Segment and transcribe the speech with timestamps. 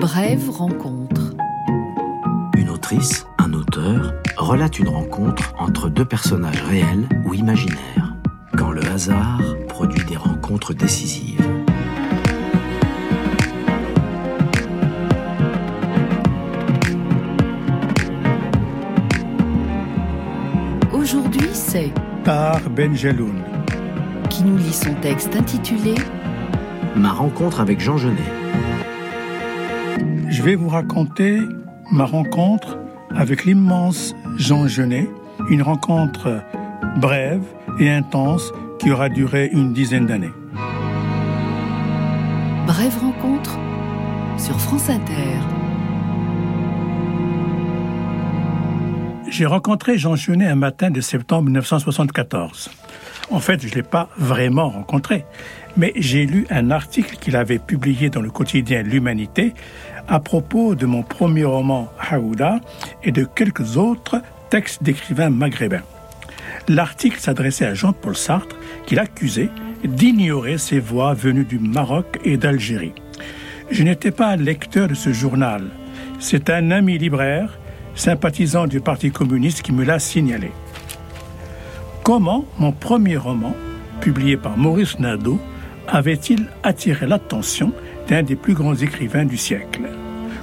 [0.00, 1.34] Brève rencontre.
[2.56, 8.14] Une autrice, un auteur, relate une rencontre entre deux personnages réels ou imaginaires,
[8.56, 11.46] quand le hasard produit des rencontres décisives.
[20.94, 21.92] Aujourd'hui, c'est
[22.24, 23.42] Par Benjeloun.
[24.30, 25.94] qui nous lit son texte intitulé
[26.96, 28.39] Ma rencontre avec Jean Genet.
[30.40, 31.38] Je vais vous raconter
[31.92, 32.78] ma rencontre
[33.14, 35.06] avec l'immense Jean Genet,
[35.50, 36.42] une rencontre
[36.96, 37.42] brève
[37.78, 40.32] et intense qui aura duré une dizaine d'années.
[42.66, 43.58] Brève rencontre
[44.38, 45.36] sur France Inter.
[49.28, 52.70] J'ai rencontré Jean Genet un matin de septembre 1974.
[53.30, 55.24] En fait, je ne l'ai pas vraiment rencontré,
[55.76, 59.54] mais j'ai lu un article qu'il avait publié dans le quotidien L'Humanité
[60.10, 62.60] à propos de mon premier roman Haouda
[63.04, 65.84] et de quelques autres textes d'écrivains maghrébins.
[66.68, 69.50] L'article s'adressait à Jean-Paul Sartre, qu'il accusait
[69.84, 72.92] d'ignorer ses voix venues du Maroc et d'Algérie.
[73.70, 75.62] Je n'étais pas lecteur de ce journal.
[76.18, 77.58] C'est un ami libraire,
[77.94, 80.50] sympathisant du Parti communiste, qui me l'a signalé.
[82.02, 83.54] Comment mon premier roman,
[84.00, 85.38] publié par Maurice Nadeau,
[85.86, 87.72] avait-il attiré l'attention
[88.10, 89.82] d'un des plus grands écrivains du siècle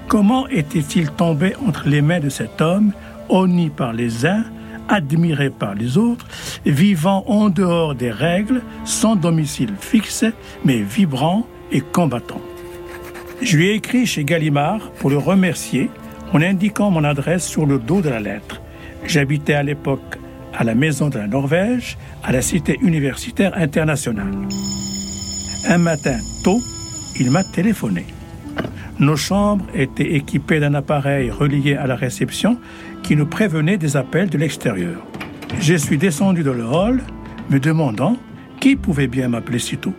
[0.07, 2.93] Comment était-il tombé entre les mains de cet homme,
[3.27, 4.45] honni par les uns,
[4.87, 6.25] admiré par les autres,
[6.65, 10.23] vivant en dehors des règles, sans domicile fixe,
[10.63, 12.41] mais vibrant et combattant?
[13.41, 15.91] Je lui ai écrit chez Gallimard pour le remercier
[16.31, 18.61] en indiquant mon adresse sur le dos de la lettre.
[19.05, 20.17] J'habitais à l'époque
[20.57, 24.33] à la Maison de la Norvège, à la Cité universitaire internationale.
[25.67, 26.61] Un matin tôt,
[27.19, 28.05] il m'a téléphoné.
[28.99, 32.59] Nos chambres étaient équipées d'un appareil relié à la réception
[33.03, 35.05] qui nous prévenait des appels de l'extérieur.
[35.59, 37.01] Je suis descendu dans le hall,
[37.49, 38.17] me demandant
[38.59, 39.93] qui pouvait bien m'appeler si tôt.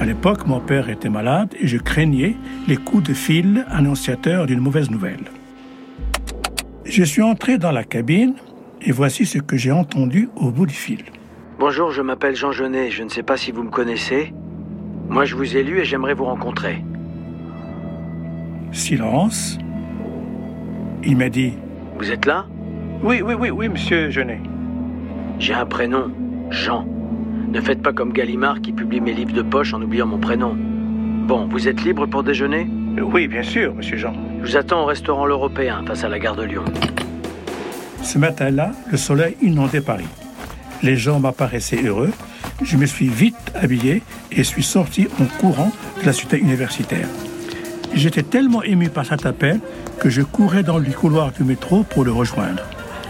[0.00, 2.36] À l'époque, mon père était malade et je craignais
[2.66, 5.24] les coups de fil annonciateurs d'une mauvaise nouvelle.
[6.84, 8.34] Je suis entré dans la cabine
[8.82, 11.04] et voici ce que j'ai entendu au bout du fil.
[11.58, 12.90] Bonjour, je m'appelle Jean Genet.
[12.90, 14.32] Je ne sais pas si vous me connaissez.
[15.08, 16.84] Moi, je vous ai lu et j'aimerais vous rencontrer.
[18.72, 19.58] Silence.
[21.04, 21.54] Il m'a dit
[21.98, 22.46] Vous êtes là?
[23.02, 24.40] Oui, oui, oui, oui, monsieur Genet.
[25.38, 26.10] J'ai un prénom,
[26.50, 26.86] Jean.
[27.48, 30.56] Ne faites pas comme Gallimard qui publie mes livres de poche en oubliant mon prénom.
[31.26, 32.68] Bon, vous êtes libre pour déjeuner?
[33.00, 34.14] Oui, bien sûr, monsieur Jean.
[34.42, 36.64] Je vous attends au restaurant L'Européen, face à la gare de Lyon.
[38.02, 40.08] Ce matin-là, le soleil inondait Paris.
[40.82, 42.10] Les gens m'apparaissaient heureux.
[42.62, 44.02] Je me suis vite habillé
[44.32, 47.08] et suis sorti en courant de la cité universitaire.
[47.94, 49.60] J'étais tellement ému par cet appel
[50.00, 52.62] que je courais dans les couloirs du métro pour le rejoindre.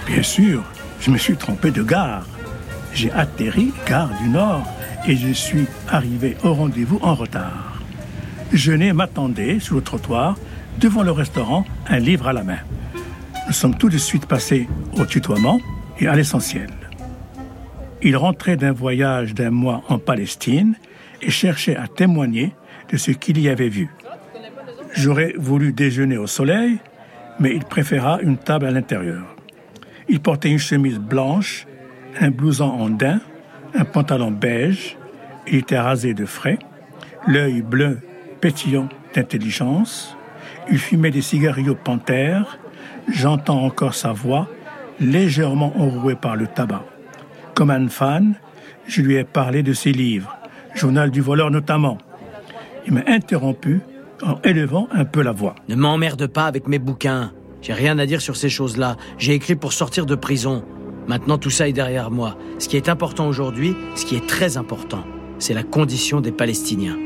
[0.07, 0.62] Bien sûr,
[1.01, 2.27] je me suis trompé de gare.
[2.93, 4.67] J'ai atterri gare du Nord
[5.07, 7.81] et je suis arrivé au rendez-vous en retard.
[8.53, 10.37] Genet m'attendait sur le trottoir
[10.78, 12.59] devant le restaurant, un livre à la main.
[13.47, 15.61] Nous sommes tout de suite passés au tutoiement
[15.99, 16.71] et à l'essentiel.
[18.06, 20.77] Il rentrait d'un voyage d'un mois en Palestine
[21.21, 22.53] et cherchait à témoigner
[22.89, 23.91] de ce qu'il y avait vu.
[24.93, 26.78] J'aurais voulu déjeuner au soleil,
[27.41, 29.25] mais il préféra une table à l'intérieur.
[30.09, 31.66] Il portait une chemise blanche,
[32.21, 33.19] un blouson en daim,
[33.75, 34.97] un pantalon beige,
[35.49, 36.61] il était rasé de frais,
[37.27, 37.99] l'œil bleu
[38.41, 40.16] pétillant d'intelligence,
[40.71, 42.61] il fumait des cigarios panthères,
[43.12, 44.49] j'entends encore sa voix,
[45.00, 46.84] légèrement enrouée par le tabac.
[47.56, 48.34] Comme un fan,
[48.87, 50.37] je lui ai parlé de ses livres,
[50.75, 51.97] Journal du voleur notamment.
[52.87, 53.81] Il m'a interrompu
[54.22, 55.55] en élevant un peu la voix.
[55.71, 57.33] Ne m'emmerde pas avec mes bouquins.
[57.62, 58.99] J'ai rien à dire sur ces choses-là.
[59.16, 60.66] J'ai écrit pour sortir de prison.
[61.09, 62.37] Maintenant, tout ça est derrière moi.
[62.59, 65.04] Ce qui est important aujourd'hui, ce qui est très important,
[65.39, 66.98] c'est la condition des Palestiniens.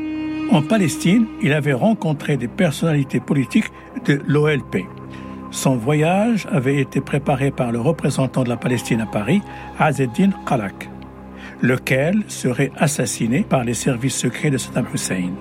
[0.51, 3.71] En Palestine, il avait rencontré des personnalités politiques
[4.05, 4.83] de l'OLP.
[5.51, 9.41] Son voyage avait été préparé par le représentant de la Palestine à Paris,
[9.77, 10.89] Azzeddin Khalak,
[11.61, 15.31] lequel serait assassiné par les services secrets de Saddam Hussein.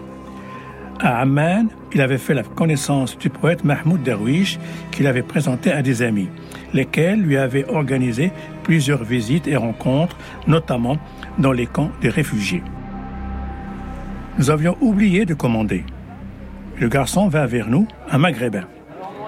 [0.99, 4.59] À Amman, il avait fait la connaissance du poète Mahmoud Darwish
[4.91, 6.29] qu'il avait présenté à des amis,
[6.75, 8.33] lesquels lui avaient organisé
[8.65, 10.17] plusieurs visites et rencontres,
[10.49, 10.99] notamment
[11.39, 12.65] dans les camps des réfugiés.
[14.39, 15.85] Nous avions oublié de commander.
[16.79, 18.65] Le garçon vint vers nous, un maghrébin.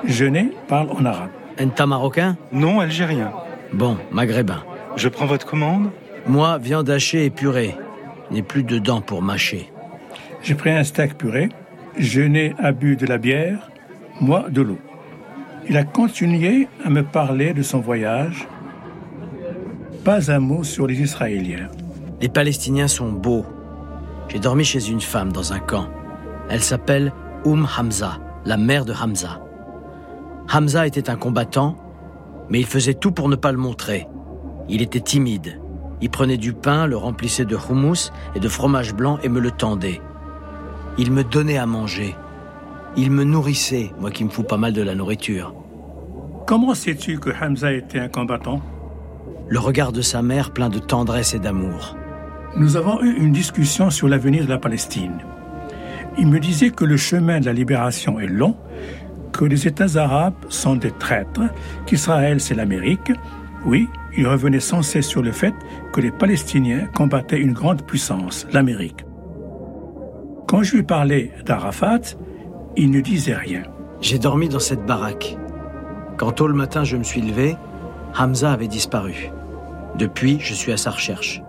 [0.06, 1.30] Genet parle en arabe.
[1.60, 3.32] Enta marocain Non, algérien.
[3.72, 4.62] Bon, maghrébin.
[4.96, 5.90] Je prends votre commande
[6.26, 7.76] Moi, viande hachée et purée.
[8.30, 9.70] N'ai plus de dents pour mâcher.
[10.42, 11.50] J'ai pris un steak puré.
[11.98, 13.70] Genet a bu de la bière.
[14.20, 14.78] moi de l'eau.
[15.68, 18.48] Il a continué à me parler de son voyage.
[20.04, 21.68] Pas un mot sur les Israéliens.
[22.20, 23.46] Les Palestiniens sont beaux.
[24.28, 25.86] J'ai dormi chez une femme dans un camp.
[26.48, 27.12] Elle s'appelle
[27.44, 29.40] Oum Hamza, la mère de Hamza.
[30.54, 31.78] Hamza était un combattant,
[32.50, 34.06] mais il faisait tout pour ne pas le montrer.
[34.68, 35.58] Il était timide.
[36.02, 39.50] Il prenait du pain, le remplissait de houmous et de fromage blanc et me le
[39.50, 40.02] tendait.
[40.98, 42.14] Il me donnait à manger.
[42.98, 45.54] Il me nourrissait, moi qui me fous pas mal de la nourriture.
[46.46, 48.60] Comment sais-tu que Hamza était un combattant?
[49.48, 51.96] Le regard de sa mère plein de tendresse et d'amour.
[52.56, 55.18] Nous avons eu une discussion sur l'avenir de la Palestine.
[56.18, 58.54] Il me disait que le chemin de la libération est long,
[59.32, 61.42] que les États arabes sont des traîtres,
[61.86, 63.12] qu'Israël c'est l'Amérique.
[63.64, 65.54] Oui, il revenait sans cesse sur le fait
[65.92, 69.04] que les Palestiniens combattaient une grande puissance, l'Amérique.
[70.46, 72.16] Quand je lui parlais d'Arafat,
[72.76, 73.62] il ne disait rien.
[74.00, 75.38] J'ai dormi dans cette baraque.
[76.18, 77.56] Quand tôt le matin je me suis levé,
[78.18, 79.30] Hamza avait disparu.
[79.96, 81.42] Depuis, je suis à sa recherche.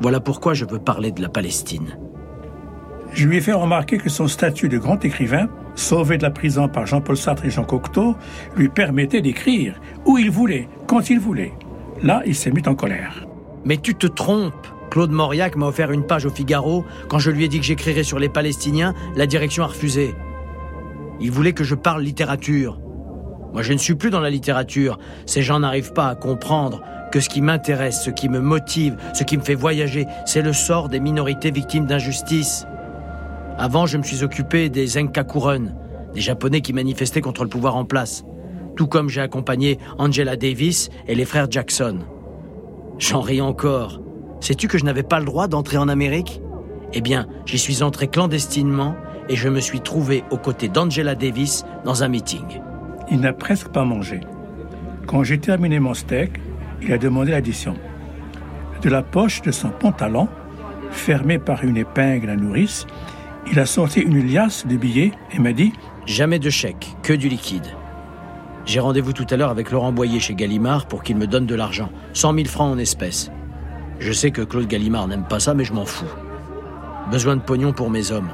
[0.00, 1.98] Voilà pourquoi je veux parler de la Palestine.
[3.12, 6.68] Je lui ai fait remarquer que son statut de grand écrivain, sauvé de la prison
[6.68, 8.16] par Jean-Paul Sartre et Jean Cocteau,
[8.56, 11.52] lui permettait d'écrire où il voulait, quand il voulait.
[12.02, 13.26] Là, il s'est mis en colère.
[13.64, 14.66] Mais tu te trompes.
[14.90, 16.84] Claude Mauriac m'a offert une page au Figaro.
[17.08, 20.14] Quand je lui ai dit que j'écrirais sur les Palestiniens, la direction a refusé.
[21.20, 22.80] Il voulait que je parle littérature.
[23.52, 24.98] Moi, je ne suis plus dans la littérature.
[25.26, 29.24] Ces gens n'arrivent pas à comprendre que ce qui m'intéresse, ce qui me motive, ce
[29.24, 32.66] qui me fait voyager, c'est le sort des minorités victimes d'injustice.
[33.60, 35.74] Avant, je me suis occupé des Enkakuren,
[36.14, 38.24] des Japonais qui manifestaient contre le pouvoir en place,
[38.76, 41.98] tout comme j'ai accompagné Angela Davis et les frères Jackson.
[42.98, 44.00] J'en ris encore.
[44.38, 46.40] Sais-tu que je n'avais pas le droit d'entrer en Amérique?
[46.92, 48.94] Eh bien, j'y suis entré clandestinement
[49.28, 52.60] et je me suis trouvé aux côtés d'Angela Davis dans un meeting.
[53.10, 54.20] Il n'a presque pas mangé.
[55.08, 56.38] Quand j'ai terminé mon steak,
[56.80, 57.74] il a demandé l'addition.
[58.82, 60.28] De la poche de son pantalon,
[60.92, 62.86] fermée par une épingle à nourrice,
[63.50, 65.72] il a sorti une liasse de billets et m'a dit
[66.06, 67.66] Jamais de chèque, que du liquide.
[68.64, 71.54] J'ai rendez-vous tout à l'heure avec Laurent Boyer chez Gallimard pour qu'il me donne de
[71.54, 73.30] l'argent, 100 000 francs en espèces.
[73.98, 76.06] Je sais que Claude Gallimard n'aime pas ça, mais je m'en fous.
[77.10, 78.30] Besoin de pognon pour mes hommes.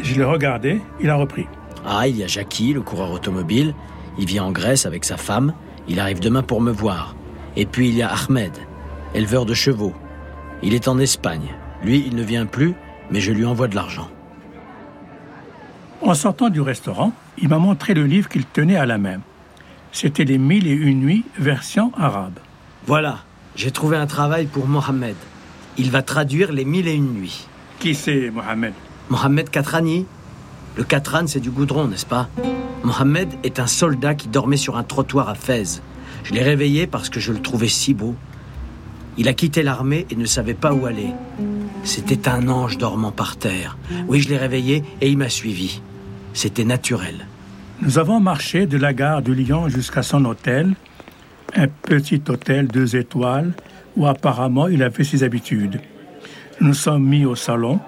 [0.00, 1.46] Je l'ai regardé, il a repris.
[1.86, 3.74] Ah, il y a Jackie, le coureur automobile.
[4.18, 5.54] Il vit en Grèce avec sa femme.
[5.88, 7.14] Il arrive demain pour me voir.
[7.56, 8.52] Et puis il y a Ahmed,
[9.14, 9.94] éleveur de chevaux.
[10.62, 11.54] Il est en Espagne.
[11.82, 12.74] Lui, il ne vient plus,
[13.10, 14.08] mais je lui envoie de l'argent.
[16.02, 19.20] En sortant du restaurant, il m'a montré le livre qu'il tenait à la main.
[19.92, 22.38] C'était les Mille et une nuits, version arabe.
[22.86, 23.18] Voilà,
[23.54, 25.16] j'ai trouvé un travail pour Mohamed.
[25.76, 27.46] Il va traduire les Mille et une nuits.
[27.80, 28.72] Qui c'est, Mohamed
[29.10, 30.06] Mohamed Katrani.
[30.76, 32.28] Le Katran, c'est du goudron, n'est-ce pas?
[32.82, 35.82] Mohamed est un soldat qui dormait sur un trottoir à Fès.
[36.24, 38.14] Je l'ai réveillé parce que je le trouvais si beau.
[39.18, 41.12] Il a quitté l'armée et ne savait pas où aller.
[41.82, 43.76] C'était un ange dormant par terre.
[44.08, 45.82] Oui, je l'ai réveillé et il m'a suivi.
[46.32, 47.26] C'était naturel.
[47.82, 50.74] Nous avons marché de la gare de Lyon jusqu'à son hôtel,
[51.56, 53.52] un petit hôtel deux étoiles
[53.96, 55.80] où apparemment il avait ses habitudes.
[56.60, 57.80] Nous sommes mis au salon.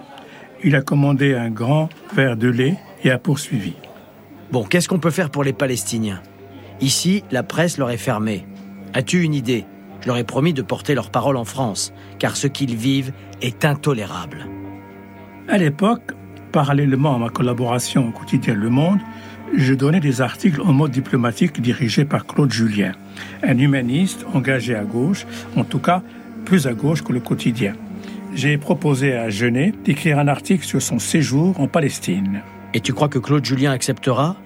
[0.64, 3.74] Il a commandé un grand verre de lait et a poursuivi.
[4.50, 6.22] Bon, qu'est-ce qu'on peut faire pour les Palestiniens?
[6.80, 8.46] Ici, la presse leur est fermée.
[8.94, 9.66] As-tu une idée?
[10.00, 13.64] Je leur ai promis de porter leur parole en France, car ce qu'ils vivent est
[13.64, 14.46] intolérable.
[15.48, 16.12] À l'époque,
[16.52, 19.00] parallèlement à ma collaboration au quotidien Le Monde,
[19.56, 22.92] je donnais des articles en mode diplomatique dirigés par Claude Julien,
[23.42, 26.02] un humaniste engagé à gauche, en tout cas
[26.44, 27.74] plus à gauche que le quotidien.
[28.34, 32.40] J'ai proposé à Genet d'écrire un article sur son séjour en Palestine.
[32.74, 34.36] Et tu crois que Claude Julien acceptera?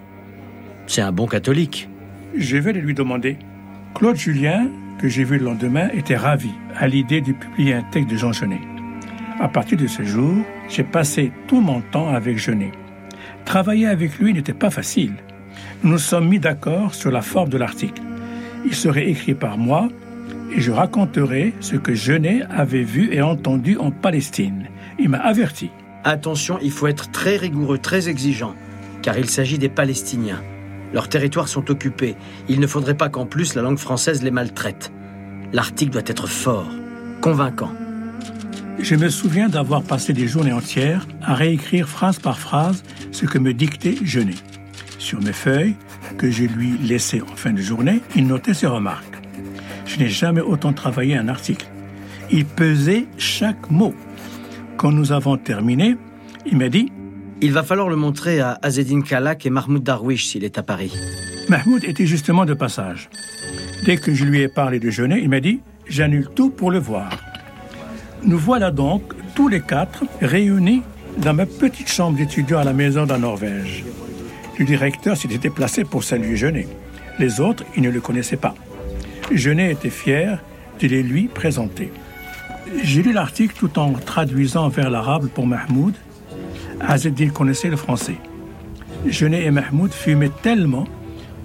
[0.87, 1.89] C'est un bon catholique.
[2.37, 3.37] Je vais le lui demander.
[3.95, 4.67] Claude Julien,
[4.99, 8.33] que j'ai vu le lendemain, était ravi à l'idée de publier un texte de Jean
[8.33, 8.61] Genet.
[9.39, 10.35] À partir de ce jour,
[10.69, 12.73] j'ai passé tout mon temps avec Genet.
[13.45, 15.15] Travailler avec lui n'était pas facile.
[15.83, 18.03] Nous nous sommes mis d'accord sur la forme de l'article.
[18.65, 19.89] Il serait écrit par moi
[20.55, 24.69] et je raconterai ce que Genet avait vu et entendu en Palestine.
[24.99, 25.71] Il m'a averti.
[26.05, 28.55] Attention, il faut être très rigoureux, très exigeant,
[29.03, 30.43] car il s'agit des Palestiniens.
[30.93, 32.17] Leurs territoires sont occupés.
[32.49, 34.93] Il ne faudrait pas qu'en plus la langue française les maltraite.
[35.53, 36.71] L'article doit être fort,
[37.21, 37.73] convaincant.
[38.79, 43.39] Je me souviens d'avoir passé des journées entières à réécrire phrase par phrase ce que
[43.39, 44.35] me dictait Genet.
[44.99, 45.75] Sur mes feuilles,
[46.19, 49.17] que je lui laissais en fin de journée, il notait ses remarques.
[49.87, 51.67] Je n'ai jamais autant travaillé un article.
[52.31, 53.95] Il pesait chaque mot.
[54.77, 55.97] Quand nous avons terminé,
[56.45, 56.93] il m'a dit
[57.41, 60.93] Il va falloir le montrer à Azedine Kalak et Mahmoud Darwish s'il est à Paris.
[61.49, 63.09] Mahmoud était justement de passage.
[63.85, 66.79] Dès que je lui ai parlé de Genet, il m'a dit J'annule tout pour le
[66.79, 67.11] voir.
[68.27, 69.03] Nous voilà donc
[69.37, 70.83] tous les quatre réunis
[71.19, 73.85] dans ma petite chambre d'étudiant à la maison de Norvège.
[74.59, 76.67] Le directeur s'était déplacé pour saluer Genet.
[77.21, 78.57] Les autres, ils ne le connaissaient pas.
[79.31, 80.43] Genet était fier
[80.81, 81.93] de les lui présenter.
[82.83, 85.95] J'ai lu l'article tout en traduisant vers l'arabe pour Mahmoud.
[86.81, 88.17] Azeddin connaissait le français.
[89.07, 90.89] Genet et Mahmoud fumaient tellement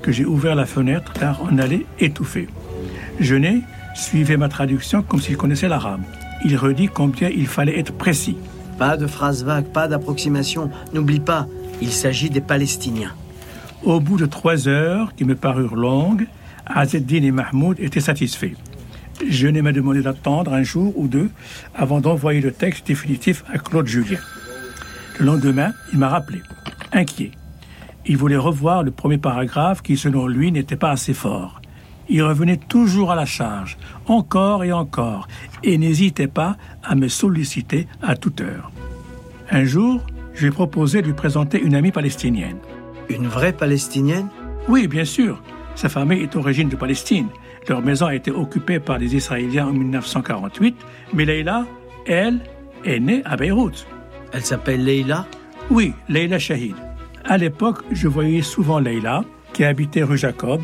[0.01, 2.47] que j'ai ouvert la fenêtre car on allait étouffer.
[3.19, 3.61] Genet
[3.93, 6.01] suivait ma traduction comme s'il connaissait l'arabe.
[6.43, 8.37] Il redit combien il fallait être précis.
[8.77, 10.71] Pas de phrases vagues, pas d'approximation.
[10.93, 11.47] N'oublie pas,
[11.81, 13.13] il s'agit des Palestiniens.
[13.83, 16.27] Au bout de trois heures, qui me parurent longues,
[16.65, 18.55] Azeddin et Mahmoud étaient satisfaits.
[19.27, 21.29] Genet m'a demandé d'attendre un jour ou deux
[21.75, 24.19] avant d'envoyer le texte définitif à Claude Julien.
[25.19, 26.41] Le lendemain, il m'a rappelé,
[26.91, 27.31] inquiet.
[28.07, 31.60] Il voulait revoir le premier paragraphe qui, selon lui, n'était pas assez fort.
[32.13, 35.29] Il revenait toujours à la charge, encore et encore,
[35.63, 38.69] et n'hésitait pas à me solliciter à toute heure.
[39.49, 40.01] Un jour,
[40.33, 42.57] je lui ai proposé de lui présenter une amie palestinienne.
[43.07, 44.27] Une vraie Palestinienne?
[44.67, 45.41] Oui, bien sûr.
[45.75, 47.27] Sa famille est d'origine de Palestine.
[47.69, 50.75] Leur maison a été occupée par les Israéliens en 1948,
[51.13, 51.65] mais Leila,
[52.05, 52.41] elle,
[52.83, 53.87] est née à Beyrouth.
[54.33, 55.27] Elle s'appelle Leila
[55.69, 56.75] Oui, Leila Shahid.
[57.23, 60.61] À l'époque, je voyais souvent Leila, qui habitait rue Jacob,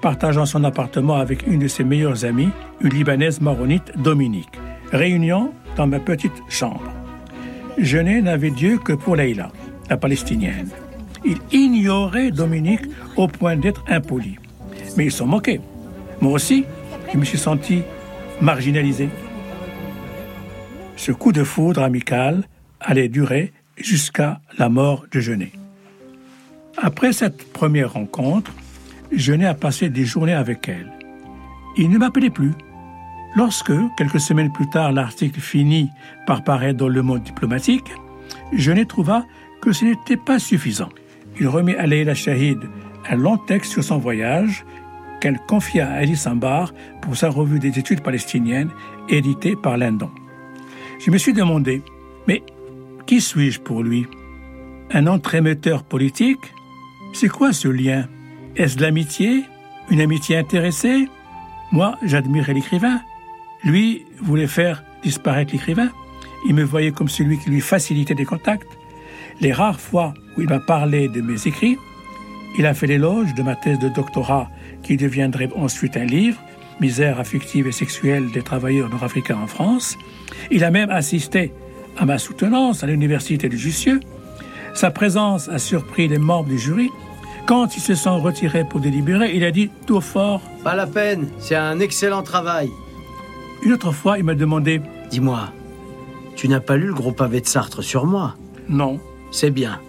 [0.00, 2.50] partageant son appartement avec une de ses meilleures amies,
[2.80, 4.58] une Libanaise maronite, Dominique.
[4.92, 6.92] Réunion dans ma petite chambre.
[7.78, 9.50] Je n'avais Dieu que pour Leila,
[9.88, 10.70] la palestinienne.
[11.24, 12.86] Il ignorait Dominique
[13.16, 14.36] au point d'être impoli.
[14.96, 15.60] Mais ils s'en moquaient.
[16.20, 16.64] Moi aussi,
[17.12, 17.82] je me suis senti
[18.40, 19.08] marginalisé.
[20.96, 22.44] Ce coup de foudre amical
[22.80, 25.52] allait durer jusqu'à la mort de Genet.
[26.76, 28.52] Après cette première rencontre,
[29.12, 30.92] Genet a passé des journées avec elle.
[31.76, 32.52] Il ne m'appelait plus.
[33.36, 35.90] Lorsque, quelques semaines plus tard, l'article finit
[36.26, 37.90] par paraître dans le monde diplomatique,
[38.52, 39.24] Genet trouva
[39.60, 40.88] que ce n'était pas suffisant.
[41.40, 42.58] Il remit à Leila Shahid
[43.08, 44.64] un long texte sur son voyage
[45.20, 48.70] qu'elle confia à Ali Sambar pour sa revue des études palestiniennes
[49.08, 50.10] éditée par Lindon.
[51.00, 51.82] Je me suis demandé,
[52.26, 52.42] mais
[53.06, 54.06] qui suis-je pour lui?
[54.90, 56.52] Un entremetteur politique?
[57.12, 58.06] C'est quoi ce lien?
[58.58, 59.44] Est-ce de l'amitié?
[59.88, 61.08] Une amitié intéressée?
[61.70, 63.00] Moi, j'admirais l'écrivain.
[63.62, 65.90] Lui voulait faire disparaître l'écrivain.
[66.44, 68.66] Il me voyait comme celui qui lui facilitait des contacts.
[69.40, 71.78] Les rares fois où il m'a parlé de mes écrits,
[72.58, 74.50] il a fait l'éloge de ma thèse de doctorat
[74.82, 76.40] qui deviendrait ensuite un livre,
[76.80, 79.96] Misère affective et sexuelle des travailleurs nord-africains en France.
[80.50, 81.52] Il a même assisté
[81.96, 84.00] à ma soutenance à l'université de Jussieu.
[84.74, 86.90] Sa présence a surpris les membres du jury.
[87.48, 91.28] Quand ils se sont retirés pour délibérer, il a dit tout fort Pas la peine,
[91.38, 92.68] c'est un excellent travail.
[93.62, 95.50] Une autre fois, il m'a demandé Dis-moi,
[96.36, 98.36] tu n'as pas lu le gros pavé de Sartre sur moi?
[98.68, 99.00] Non.
[99.30, 99.80] C'est bien.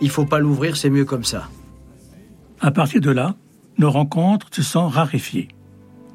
[0.00, 1.48] Il faut pas l'ouvrir, c'est mieux comme ça.
[2.60, 3.36] À partir de là,
[3.78, 5.46] nos rencontres se sont raréfiées.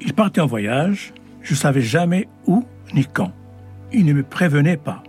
[0.02, 3.32] Il partait en voyage, je savais jamais où ni quand.
[3.90, 5.02] Il ne me prévenait pas.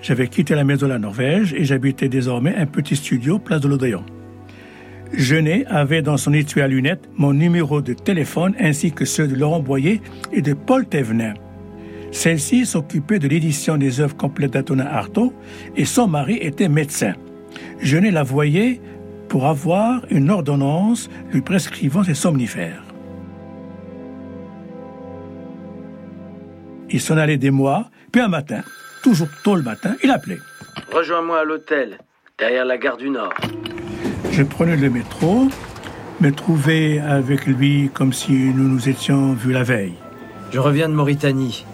[0.00, 3.66] J'avais quitté la maison de la Norvège et j'habitais désormais un petit studio place de
[3.66, 4.04] l'Odéon.
[5.12, 9.34] Genet avait dans son étui à lunettes mon numéro de téléphone ainsi que ceux de
[9.34, 10.00] Laurent Boyer
[10.32, 11.34] et de Paul Thévenin.
[12.12, 15.32] Celle-ci s'occupait de l'édition des œuvres complètes d'Atona Artaud
[15.76, 17.14] et son mari était médecin.
[17.80, 18.80] Genet la voyait
[19.28, 22.82] pour avoir une ordonnance lui prescrivant ses somnifères.
[26.90, 28.62] Il s'en allait des mois, puis un matin,
[29.02, 30.38] toujours tôt le matin, il appelait.
[30.90, 31.98] Rejoins-moi à l'hôtel,
[32.38, 33.34] derrière la gare du Nord.
[34.30, 35.48] Je prenais le métro,
[36.20, 39.94] me trouvais avec lui comme si nous nous étions vus la veille.
[40.52, 41.64] Je reviens de Mauritanie,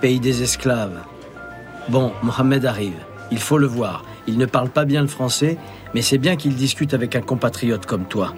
[0.00, 1.00] pays des esclaves.
[1.88, 2.96] Bon, Mohamed arrive.
[3.30, 4.04] Il faut le voir.
[4.26, 5.58] Il ne parle pas bien le français,
[5.94, 8.32] mais c'est bien qu'il discute avec un compatriote comme toi.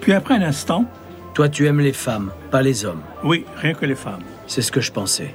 [0.00, 0.84] Puis après un instant,
[1.34, 3.02] Toi, tu aimes les femmes, pas les hommes.
[3.24, 4.22] oui, rien que les femmes.
[4.46, 5.34] C'est ce que je pensais.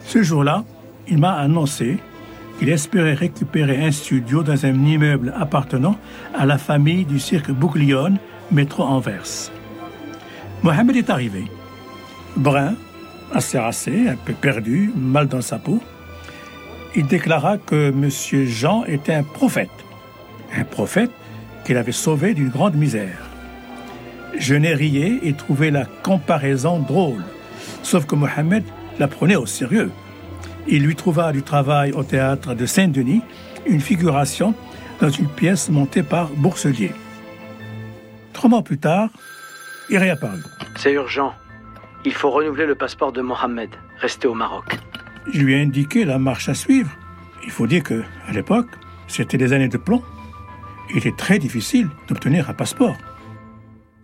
[0.00, 0.64] Ce jour-là,
[1.08, 1.98] il m'a annoncé
[2.58, 5.96] qu'il espérait récupérer un studio dans un immeuble appartenant
[6.34, 8.18] à la famille du cirque Bouglione,
[8.50, 9.50] métro Anvers.
[10.62, 11.44] Mohamed est arrivé.
[12.36, 12.74] Brun,
[13.32, 15.80] assez rassé, un peu perdu, mal dans sa peau.
[16.94, 18.08] Il déclara que M.
[18.46, 19.68] Jean était un prophète.
[20.56, 21.10] Un prophète
[21.64, 23.28] qu'il avait sauvé d'une grande misère.
[24.38, 27.22] Je n'ai rié et trouvé la comparaison drôle.
[27.82, 28.64] Sauf que Mohamed
[28.98, 29.90] la prenait au sérieux.
[30.68, 33.22] Il lui trouva du travail au théâtre de Saint-Denis,
[33.66, 34.54] une figuration
[35.00, 36.92] dans une pièce montée par Bourselier.
[38.32, 39.10] Trois mois plus tard,
[39.90, 40.42] il réapparut.
[40.76, 41.32] C'est urgent.
[42.04, 43.70] Il faut renouveler le passeport de Mohamed,
[44.00, 44.76] resté au Maroc.
[45.32, 46.90] Je lui ai indiqué la marche à suivre.
[47.44, 48.68] Il faut dire que, à l'époque,
[49.06, 50.02] c'était des années de plomb.
[50.90, 52.96] Il était très difficile d'obtenir un passeport.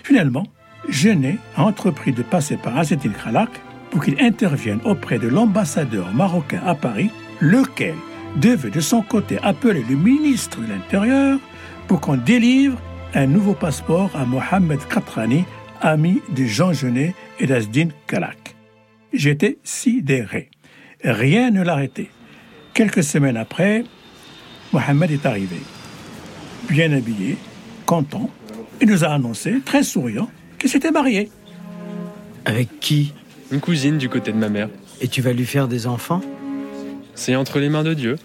[0.03, 0.47] Finalement,
[0.89, 3.51] Genet a entrepris de passer par Azetil Kralak
[3.93, 7.95] pour qu'il intervienne auprès de l'ambassadeur marocain à Paris, lequel
[8.37, 11.39] devait de son côté appeler le ministre de l'Intérieur
[11.87, 12.79] pour qu'on délivre
[13.15, 15.45] un nouveau passeport à Mohamed Katrani,
[15.83, 18.57] ami de Jean Genet et d'Azdin Kalak.
[19.13, 20.49] J'étais sidéré.
[21.05, 22.09] Rien ne l'arrêtait.
[22.73, 23.85] Quelques semaines après,
[24.73, 25.57] Mohamed est arrivé.
[26.71, 27.37] Bien habillé,
[27.85, 28.31] content,
[28.81, 31.31] il nous a annoncé, très souriant, qu'il s'était marié.
[32.47, 33.13] Avec qui?
[33.53, 34.71] Une cousine du côté de ma mère.
[35.03, 36.23] Et tu vas lui faire des enfants?
[37.15, 38.17] C'est entre les mains de Dieu.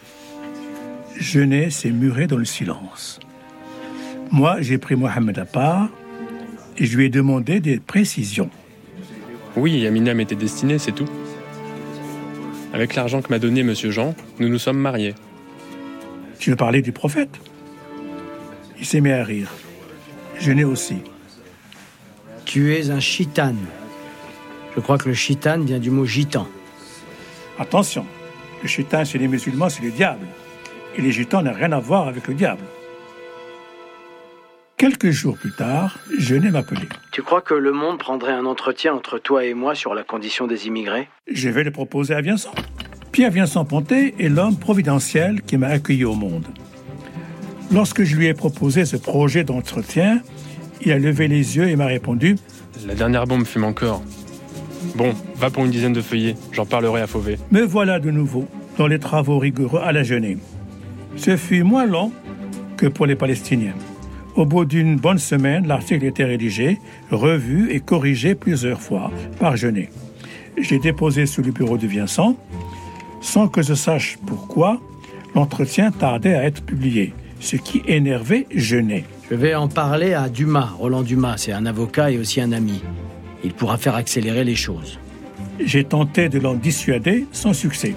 [1.20, 3.20] Genet s'est muré dans le silence.
[4.32, 5.90] Moi, j'ai pris Mohamed à part
[6.78, 8.50] et je lui ai demandé des précisions.
[9.58, 11.10] Oui, Amina m'était destinée, c'est tout.
[12.74, 15.14] Avec l'argent que m'a donné Monsieur Jean, nous nous sommes mariés.
[16.40, 17.36] Tu veux parler du prophète?
[18.80, 19.52] Il s'est mis à rire.
[20.40, 20.98] Genet aussi.
[22.46, 23.58] Tu es un chitane.
[24.78, 26.48] Je crois que le chitane vient du mot gitan.
[27.58, 28.06] Attention,
[28.62, 30.28] le chitan chez les musulmans, c'est le diable.
[30.96, 32.62] Et les gitans n'ont rien à voir avec le diable.
[34.78, 36.90] Quelques jours plus tard, Genet m'appelait.
[37.12, 40.46] Tu crois que le monde prendrait un entretien entre toi et moi sur la condition
[40.46, 41.10] des immigrés?
[41.26, 42.54] Je vais le proposer à Vincent.
[43.12, 46.46] Pierre Vincent Pontet est l'homme providentiel qui m'a accueilli au monde.
[47.72, 50.22] Lorsque je lui ai proposé ce projet d'entretien,
[50.82, 52.36] il a levé les yeux et m'a répondu
[52.86, 54.04] La dernière bombe fume encore.
[54.96, 57.38] Bon, va pour une dizaine de feuillets, j'en parlerai à Fauvet.
[57.52, 60.40] Me voilà de nouveau dans les travaux rigoureux à la Genève.
[61.16, 62.12] Ce fut moins long
[62.78, 63.74] que pour les Palestiniens.
[64.36, 66.78] Au bout d'une bonne semaine, l'article était rédigé,
[67.10, 69.90] revu et corrigé plusieurs fois par Genet.
[70.60, 72.38] Je l'ai déposé sous le bureau de Vincent.
[73.20, 74.80] Sans que je sache pourquoi,
[75.34, 79.06] l'entretien tardait à être publié, ce qui énervait Genet.
[79.30, 81.38] Je vais en parler à Dumas, Roland Dumas.
[81.38, 82.84] C'est un avocat et aussi un ami.
[83.44, 85.00] Il pourra faire accélérer les choses.
[85.60, 87.96] J'ai tenté de l'en dissuader sans succès.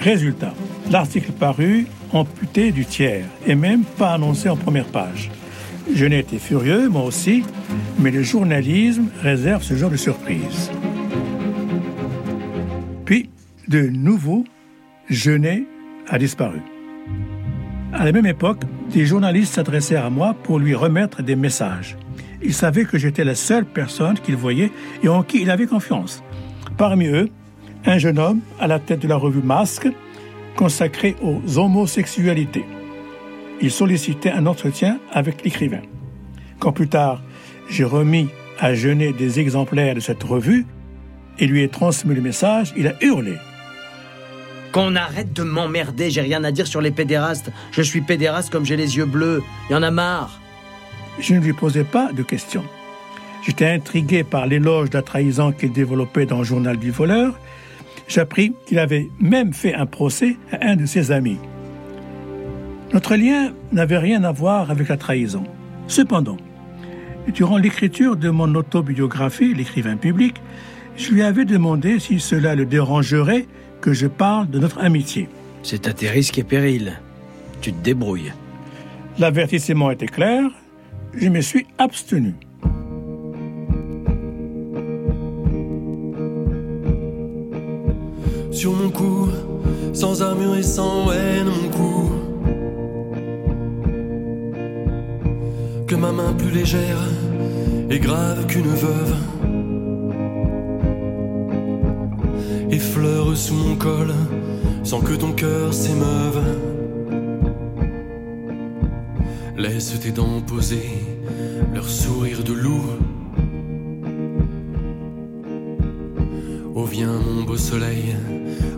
[0.00, 0.54] Résultat,
[0.90, 5.30] l'article paru amputé du tiers et même pas annoncé en première page.
[5.94, 7.42] Je n'ai été furieux, moi aussi,
[7.98, 10.70] mais le journalisme réserve ce genre de surprise.
[13.04, 13.30] Puis,
[13.68, 14.44] de nouveau,
[15.08, 15.64] Genet
[16.08, 16.60] a disparu.
[17.92, 21.96] À la même époque, des journalistes s'adressèrent à moi pour lui remettre des messages.
[22.42, 24.72] Ils savaient que j'étais la seule personne qu'il voyait
[25.02, 26.22] et en qui il avait confiance.
[26.76, 27.28] Parmi eux,
[27.84, 29.88] un jeune homme à la tête de la revue Masque,
[30.56, 32.64] consacrée aux homosexualités.
[33.60, 35.82] Il sollicitait un entretien avec l'écrivain.
[36.58, 37.22] Quand plus tard,
[37.68, 40.66] j'ai remis à Genet des exemplaires de cette revue
[41.38, 43.36] et lui ai transmis le message, il a hurlé.
[44.72, 47.50] Qu'on arrête de m'emmerder, j'ai rien à dire sur les pédérastes.
[47.72, 49.42] Je suis pédéraste comme j'ai les yeux bleus.
[49.68, 50.39] Y en a marre.
[51.18, 52.64] Je ne lui posais pas de questions.
[53.42, 57.38] J'étais intrigué par l'éloge de la trahison qu'il développait dans le journal du voleur.
[58.08, 61.38] J'appris qu'il avait même fait un procès à un de ses amis.
[62.92, 65.44] Notre lien n'avait rien à voir avec la trahison.
[65.86, 66.36] Cependant,
[67.28, 70.36] durant l'écriture de mon autobiographie, l'écrivain public,
[70.96, 73.46] je lui avais demandé si cela le dérangerait
[73.80, 75.28] que je parle de notre amitié.
[75.62, 76.98] C'est à tes risques et périls.
[77.60, 78.32] Tu te débrouilles.
[79.18, 80.50] L'avertissement était clair,
[81.14, 82.34] je me suis abstenu.
[88.50, 89.28] Sur mon cou,
[89.92, 92.10] sans armure et sans haine, mon cou.
[95.86, 97.02] Que ma main plus légère
[97.90, 99.14] et grave qu'une veuve
[102.70, 104.12] effleure sous mon col
[104.84, 106.69] sans que ton cœur s'émeuve.
[109.60, 110.88] Laisse tes dents poser
[111.74, 112.82] leur sourire de loup.
[116.74, 118.16] Oh viens mon beau soleil,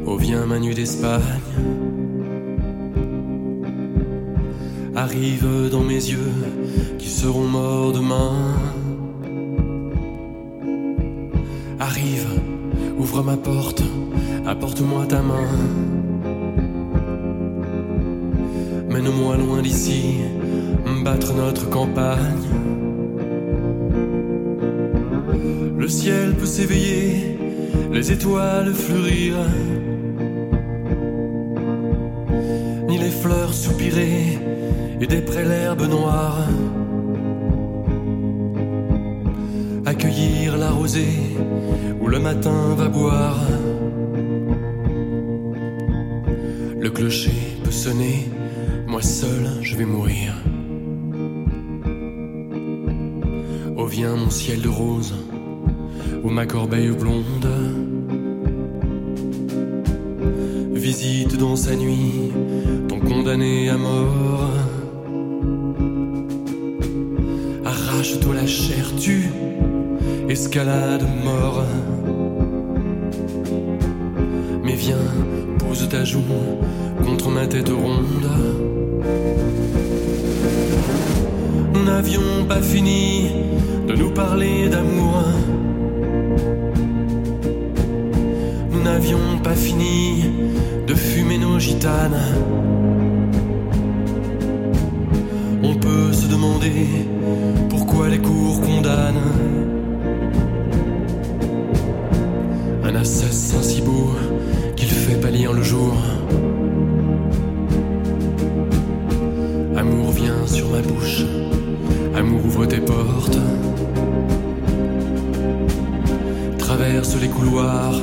[0.05, 1.23] oh viens ma nuit d'Espagne.
[4.97, 6.33] Arrive dans mes yeux
[6.99, 8.33] qui seront morts demain.
[11.79, 12.27] Arrive,
[12.99, 13.85] ouvre ma porte,
[14.45, 15.47] apporte-moi ta main.
[18.91, 20.23] Mène-moi loin d'ici,
[21.03, 22.49] battre notre campagne.
[25.77, 27.39] Le ciel peut s'éveiller,
[27.93, 29.35] les étoiles fleurir,
[32.89, 34.39] ni les fleurs soupirer
[35.01, 36.47] et des l'herbe noire.
[39.85, 41.19] Accueillir la rosée
[42.01, 43.41] où le matin va boire.
[46.79, 48.31] Le clocher peut sonner,
[48.87, 50.35] moi seul je vais mourir.
[53.93, 55.13] Viens mon ciel de rose,
[56.25, 57.47] ou ma corbeille blonde.
[60.73, 62.33] Visite dans sa nuit
[62.89, 64.49] ton condamné à mort.
[67.67, 69.27] Arrache-toi la chair, tu
[70.31, 71.63] escalade mort.
[74.65, 75.07] Mais viens,
[75.59, 76.25] pose ta joue
[77.05, 79.42] contre ma tête ronde.
[81.93, 83.29] Nous n'avions pas fini
[83.87, 85.25] de nous parler d'amour.
[88.71, 90.25] Nous n'avions pas fini
[90.87, 92.19] de fumer nos gitanes.
[117.03, 117.95] Traverse les couloirs,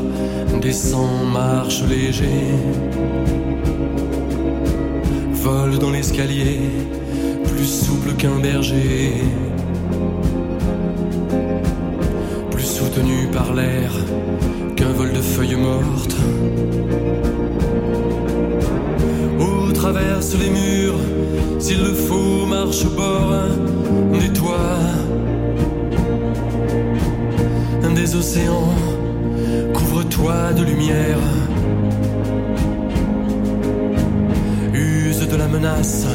[0.62, 2.52] descend, marche léger.
[5.32, 6.60] Vole dans l'escalier,
[7.46, 9.14] plus souple qu'un berger.
[12.52, 13.90] Plus soutenu par l'air
[14.76, 16.18] qu'un vol de feuilles mortes.
[19.40, 21.00] Oh, traverse les murs,
[21.58, 23.32] s'il le faut, marche bord,
[28.10, 28.74] des océans,
[29.74, 31.20] couvre-toi de lumière.
[34.74, 36.08] Use de la menace,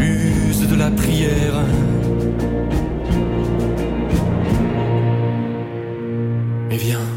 [0.00, 1.64] use de la prière.
[6.68, 7.08] Mais viens,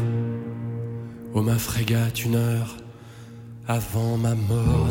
[1.34, 2.76] ô ma frégate, une heure
[3.68, 4.88] avant ma mort.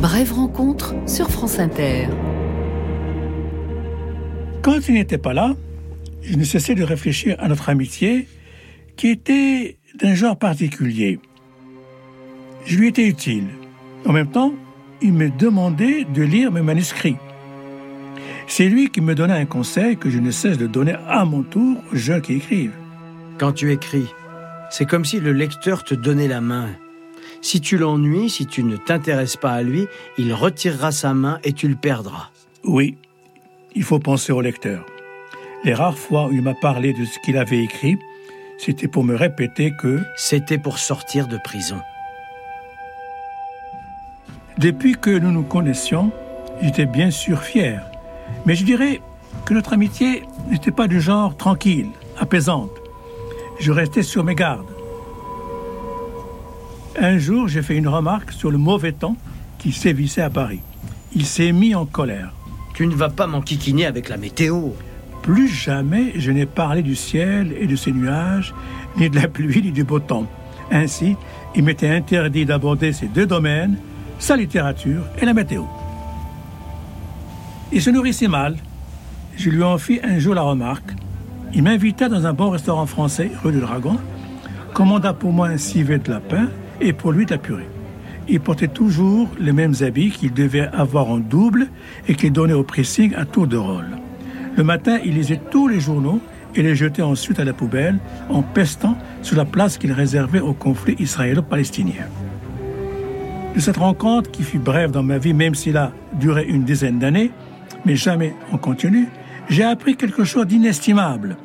[0.00, 2.08] Brève rencontre sur France Inter.
[4.62, 5.54] Quand il n'était pas là,
[6.22, 8.26] je ne cessais de réfléchir à notre amitié
[8.96, 11.20] qui était d'un genre particulier.
[12.64, 13.46] Je lui étais utile.
[14.04, 14.52] En même temps,
[15.00, 17.16] il me demandait de lire mes manuscrits.
[18.46, 21.42] C'est lui qui me donnait un conseil que je ne cesse de donner à mon
[21.42, 22.76] tour aux jeunes qui écrivent.
[23.38, 24.06] Quand tu écris,
[24.70, 26.68] c'est comme si le lecteur te donnait la main.
[27.40, 31.52] Si tu l'ennuies, si tu ne t'intéresses pas à lui, il retirera sa main et
[31.52, 32.30] tu le perdras.
[32.64, 32.96] Oui,
[33.74, 34.84] il faut penser au lecteur.
[35.64, 37.98] Les rares fois où il m'a parlé de ce qu'il avait écrit,
[38.58, 41.80] c'était pour me répéter que C'était pour sortir de prison.
[44.58, 46.10] depuis que nous nous connaissions,
[46.60, 47.80] j'étais bien sûr fier.
[48.44, 49.00] Mais je dirais
[49.44, 52.72] que notre amitié n'était pas du genre tranquille, apaisante.
[53.60, 54.66] Je restais sur mes gardes.
[56.98, 59.16] Un jour, j'ai fait une remarque sur le mauvais temps
[59.58, 60.60] qui sévissait à Paris.
[61.14, 62.32] Il s'est mis en colère.
[62.78, 64.68] Tu ne vas pas m'enquiquiner avec la météo.
[65.22, 68.54] Plus jamais je n'ai parlé du ciel et de ses nuages,
[68.96, 70.28] ni de la pluie, ni du beau temps.
[70.70, 71.16] Ainsi,
[71.56, 73.78] il m'était interdit d'aborder ces deux domaines,
[74.20, 75.64] sa littérature et la météo.
[77.72, 78.56] Il se nourrissait mal.
[79.36, 80.92] Je lui en fis un jour la remarque.
[81.54, 83.96] Il m'invita dans un bon restaurant français, rue du Dragon,
[84.72, 86.46] commanda pour moi un civet de lapin
[86.80, 87.66] et pour lui de la purée.
[88.28, 91.68] Il portait toujours les mêmes habits qu'il devait avoir en double
[92.08, 93.96] et qu'il donnait au pressing à tour de rôle.
[94.56, 96.20] Le matin, il lisait tous les journaux
[96.54, 100.52] et les jetait ensuite à la poubelle en pestant sur la place qu'il réservait au
[100.52, 102.06] conflit israélo-palestinien.
[103.54, 106.98] De cette rencontre, qui fut brève dans ma vie, même s'il a duré une dizaine
[106.98, 107.30] d'années,
[107.86, 109.08] mais jamais en continu,
[109.48, 111.36] j'ai appris quelque chose d'inestimable.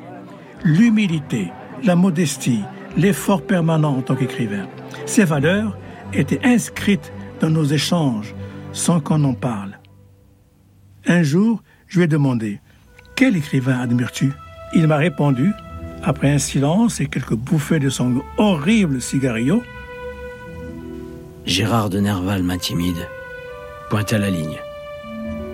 [0.64, 1.50] L'humilité,
[1.82, 2.60] la modestie,
[2.96, 4.66] l'effort permanent en tant qu'écrivain.
[5.06, 5.76] Ces valeurs
[6.18, 8.34] étaient inscrites dans nos échanges
[8.72, 9.78] sans qu'on en parle.
[11.06, 12.60] Un jour, je lui ai demandé
[13.16, 14.32] Quel écrivain admires-tu?
[14.74, 15.52] Il m'a répondu,
[16.02, 19.62] après un silence et quelques bouffées de son horrible cigarillo
[21.46, 23.06] Gérard de Nerval m'intimide.
[23.90, 24.58] Pointe à la ligne.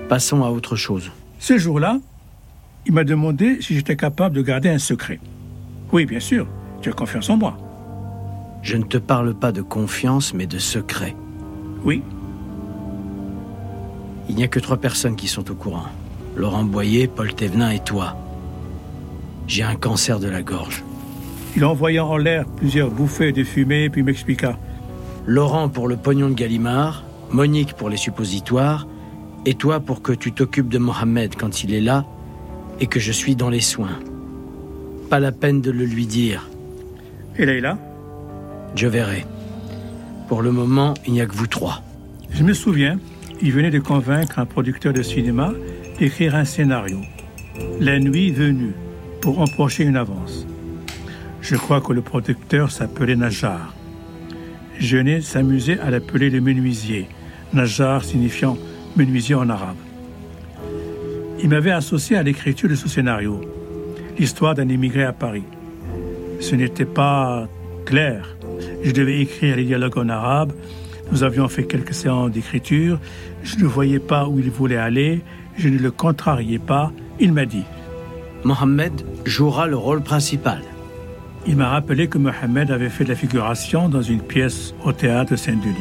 [0.09, 1.11] Passons à autre chose.
[1.41, 1.99] Ce jour-là,
[2.87, 5.21] il m'a demandé si j'étais capable de garder un secret.
[5.93, 6.47] Oui, bien sûr,
[6.81, 7.59] tu as confiance en moi.
[8.63, 11.17] Je ne te parle pas de confiance, mais de secret.
[11.85, 12.03] Oui,
[14.29, 15.87] Il n'y a que trois personnes qui sont au courant.
[16.37, 18.17] Laurent Boyer, Paul Thévenin et toi.
[19.49, 20.85] J'ai un cancer de la gorge.
[21.57, 24.57] il envoya en l'air plusieurs bouffées de fumée puis m'expliqua
[25.27, 28.87] Laurent pour le pognon de Gallimard, Monique pour les suppositoires,
[29.47, 32.05] et toi pour que tu t'occupes de Mohamed quand il est là
[32.79, 33.99] et que je suis dans les soins.
[35.09, 36.49] Pas la peine de le lui dire.
[37.37, 37.79] Et Leïla?
[38.75, 39.27] Je verrai.
[40.29, 41.83] Pour le moment, il n'y a que vous trois.
[42.31, 42.99] Je me souviens,
[43.43, 45.53] il venait de convaincre un producteur de cinéma
[45.99, 46.99] d'écrire un scénario.
[47.81, 48.75] La nuit venue,
[49.21, 50.47] pour empocher une avance.
[51.43, 53.75] Je crois que le producteur s'appelait Najar.
[54.79, 57.09] Jeunet s'amusait à l'appeler le menuisier,
[57.53, 58.57] Najar signifiant
[58.97, 59.77] menuisier en arabe.
[61.43, 63.41] Il m'avait associé à l'écriture de ce scénario,
[64.19, 65.45] l'histoire d'un immigré à Paris.
[66.41, 67.49] Ce n'était pas
[67.85, 68.37] clair.
[68.83, 70.53] Je devais écrire les dialogues en arabe.
[71.13, 72.99] Nous avions fait quelques séances d'écriture.
[73.43, 75.21] Je ne voyais pas où il voulait aller.
[75.57, 76.93] Je ne le contrariais pas.
[77.19, 77.65] Il m'a dit
[78.45, 78.93] Mohamed
[79.25, 80.63] jouera le rôle principal.
[81.47, 85.37] Il m'a rappelé que Mohamed avait fait de la figuration dans une pièce au théâtre
[85.37, 85.77] Saint-Denis.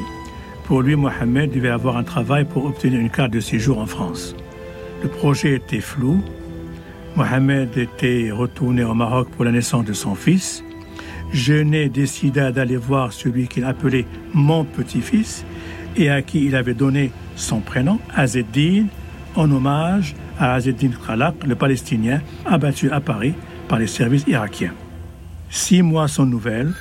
[0.65, 4.35] Pour lui, Mohamed devait avoir un travail pour obtenir une carte de séjour en France.
[5.03, 6.21] Le projet était flou.
[7.15, 10.63] Mohamed était retourné au Maroc pour la naissance de son fils.
[11.33, 15.45] Jeunet décida d'aller voir celui qu'il appelait mon petit-fils
[15.95, 18.87] et à qui il avait donné son prénom, Azeddin,
[19.35, 23.33] en hommage à Azeddin Khalak, le Palestinien abattu à Paris
[23.67, 24.73] par les services irakiens.
[25.49, 26.73] Six mois sans nouvelles,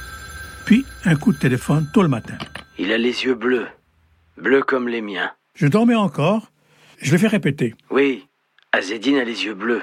[0.65, 2.37] puis un coup de téléphone tôt le matin.
[2.79, 3.67] Il a les yeux bleus.
[4.37, 5.33] Bleus comme les miens.
[5.55, 6.53] Je dormais encore.
[7.01, 7.75] Je le fais répéter.
[7.91, 8.27] Oui,
[8.73, 9.83] Azedine a les yeux bleus.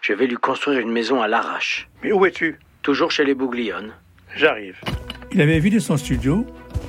[0.00, 1.88] Je vais lui construire une maison à l'arrache.
[2.02, 2.58] Mais où es-tu?
[2.82, 3.92] Toujours chez les Bouglionnes.
[4.36, 4.76] J'arrive.
[5.32, 6.46] Il avait vidé son studio,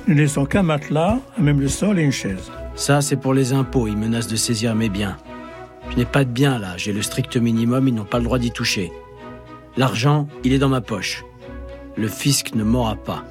[0.08, 2.50] ne laissant qu'un matelas, même le sol et une chaise.
[2.74, 3.86] Ça, c'est pour les impôts.
[3.86, 5.16] Ils menacent de saisir mes biens.
[5.90, 6.76] Je n'ai pas de biens là.
[6.76, 7.88] J'ai le strict minimum.
[7.88, 8.90] Ils n'ont pas le droit d'y toucher.
[9.76, 11.24] L'argent, il est dans ma poche.
[11.96, 13.24] Le fisc ne m'aura pas.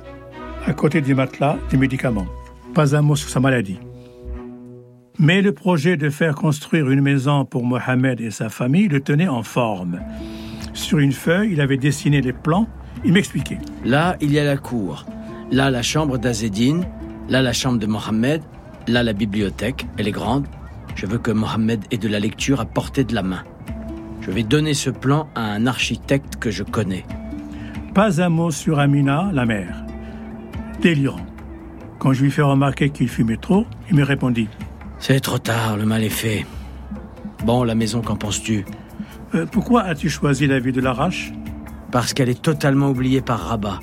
[0.68, 2.28] À côté du matelas, des médicaments.
[2.76, 3.80] Pas un mot sur sa maladie.
[5.18, 9.28] Mais le projet de faire construire une maison pour Mohamed et sa famille le tenait
[9.28, 10.00] en forme.
[10.74, 12.68] Sur une feuille, il avait dessiné les plans.
[13.04, 13.58] Il m'expliquait.
[13.86, 15.06] Là, il y a la cour.
[15.52, 16.86] Là, la chambre d'Azedine.
[17.30, 18.42] Là, la chambre de Mohamed.
[18.88, 19.86] Là, la bibliothèque.
[19.98, 20.48] Elle est grande.
[20.96, 23.44] Je veux que Mohamed ait de la lecture à portée de la main.
[24.22, 27.06] Je vais donner ce plan à un architecte que je connais.
[27.94, 29.84] Pas un mot sur Amina, la mère.
[30.82, 31.26] Délirant.
[32.00, 34.48] Quand je lui fais remarquer qu'il fumait trop, il me répondit
[35.00, 36.46] C'est trop tard, le mal est fait.
[37.46, 38.66] Bon, la maison, qu'en penses-tu?
[39.36, 41.32] Euh, Pourquoi as-tu choisi la vie de l'Arrache
[41.92, 43.80] Parce qu'elle est totalement oubliée par Rabat.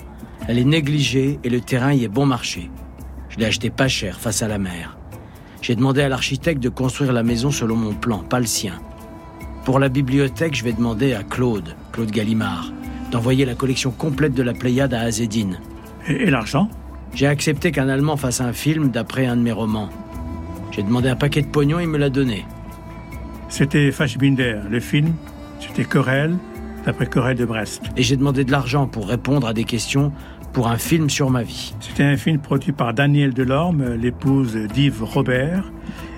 [0.46, 2.70] Elle est négligée et le terrain y est bon marché.
[3.28, 4.96] Je l'ai acheté pas cher face à la mer.
[5.60, 8.74] J'ai demandé à l'architecte de construire la maison selon mon plan, pas le sien.
[9.64, 12.72] Pour la bibliothèque, je vais demander à Claude, Claude Gallimard,
[13.10, 15.58] d'envoyer la collection complète de la Pléiade à Azedine.
[16.06, 16.70] Et, et l'argent
[17.14, 19.90] J'ai accepté qu'un Allemand fasse un film d'après un de mes romans.
[20.70, 22.46] J'ai demandé un paquet de pognon, il me l'a donné.
[23.48, 24.60] C'était Fassbinder.
[24.70, 25.12] Le film,
[25.60, 26.36] c'était Querelle,
[26.84, 27.82] d'après Querelle de Brest.
[27.96, 30.12] Et j'ai demandé de l'argent pour répondre à des questions
[30.52, 31.74] pour un film sur ma vie.
[31.80, 35.70] C'était un film produit par Danielle Delorme, l'épouse d'Yves Robert,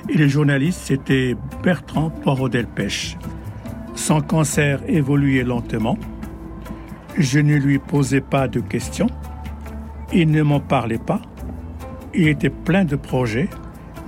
[0.09, 3.17] et le journaliste, c'était Bertrand Poireau-Delpech.
[3.95, 5.99] Son cancer évoluait lentement.
[7.17, 9.09] Je ne lui posais pas de questions.
[10.13, 11.21] Il ne m'en parlait pas.
[12.15, 13.49] Il était plein de projets,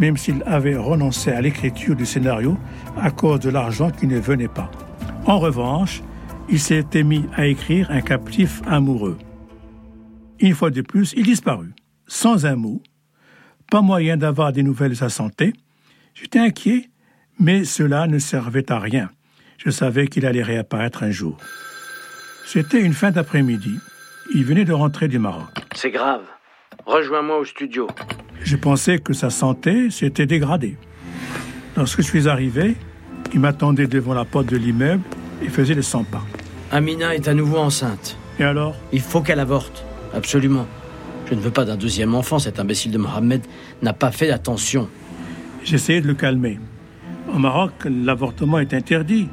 [0.00, 2.56] même s'il avait renoncé à l'écriture du scénario
[3.00, 4.70] à cause de l'argent qui ne venait pas.
[5.24, 6.02] En revanche,
[6.48, 9.18] il s'était mis à écrire un captif amoureux.
[10.40, 11.72] Une fois de plus, il disparut,
[12.08, 12.82] sans un mot,
[13.70, 15.52] pas moyen d'avoir des nouvelles de sa santé.
[16.14, 16.90] J'étais inquiet,
[17.38, 19.10] mais cela ne servait à rien.
[19.58, 21.38] Je savais qu'il allait réapparaître un jour.
[22.44, 23.78] C'était une fin d'après-midi.
[24.34, 25.50] Il venait de rentrer du Maroc.
[25.74, 26.22] C'est grave.
[26.84, 27.86] Rejoins-moi au studio.
[28.42, 30.76] Je pensais que sa santé s'était dégradée.
[31.76, 32.76] Lorsque je suis arrivé,
[33.34, 35.02] il m'attendait devant la porte de l'immeuble
[35.42, 36.22] et faisait les 100 pas.
[36.70, 38.16] Amina est à nouveau enceinte.
[38.38, 38.74] Et alors?
[38.92, 39.84] Il faut qu'elle avorte.
[40.14, 40.66] Absolument.
[41.26, 42.38] Je ne veux pas d'un deuxième enfant.
[42.38, 43.42] Cet imbécile de Mohamed
[43.82, 44.88] n'a pas fait attention.
[45.64, 46.58] J'essayais de le calmer.
[47.34, 49.28] Au Maroc, l'avortement est interdit